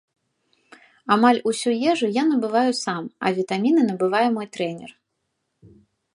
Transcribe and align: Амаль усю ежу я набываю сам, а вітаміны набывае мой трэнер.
Амаль 1.15 1.41
усю 1.51 1.71
ежу 1.91 2.07
я 2.15 2.23
набываю 2.31 2.73
сам, 2.83 3.03
а 3.27 3.33
вітаміны 3.37 3.81
набывае 3.93 4.27
мой 4.39 4.47
трэнер. 4.59 4.91